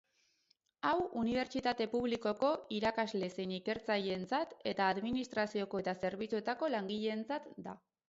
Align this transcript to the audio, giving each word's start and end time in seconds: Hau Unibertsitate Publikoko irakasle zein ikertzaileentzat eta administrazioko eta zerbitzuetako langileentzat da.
Hau 0.91 0.93
Unibertsitate 1.23 1.87
Publikoko 1.91 2.49
irakasle 2.79 3.31
zein 3.37 3.55
ikertzaileentzat 3.59 4.59
eta 4.75 4.91
administrazioko 4.97 5.87
eta 5.87 5.99
zerbitzuetako 6.07 6.75
langileentzat 6.79 7.51
da. 7.71 7.83